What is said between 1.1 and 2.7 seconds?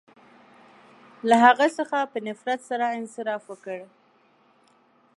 •له هغه څخه په نفرت